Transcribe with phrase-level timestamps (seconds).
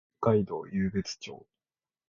[0.19, 1.45] 北海道湧別町